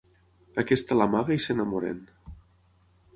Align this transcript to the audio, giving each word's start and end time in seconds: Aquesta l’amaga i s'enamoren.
Aquesta 0.61 0.97
l’amaga 1.01 1.37
i 1.37 1.43
s'enamoren. 1.45 2.01